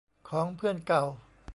[0.29, 1.03] ของเพื่อนเก่า